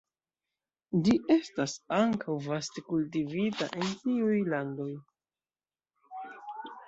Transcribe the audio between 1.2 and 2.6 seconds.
estas ankaŭ